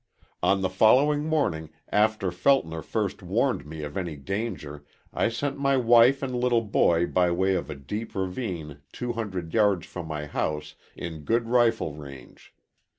[0.41, 5.77] "On the following morning after Feltner first warned me of my danger, I sent my
[5.77, 10.25] wife and little boy by way of a deep ravine two hundred yards from my
[10.25, 12.51] house in good rifle range.